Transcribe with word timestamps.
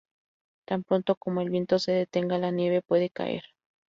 Tan 0.67 0.81
pronto 0.83 1.15
como 1.15 1.41
el 1.41 1.51
viento 1.51 1.77
se 1.77 1.91
detenga, 1.91 2.39
la 2.39 2.49
nieve 2.49 2.81
puede 2.81 3.11
caer. 3.11 3.43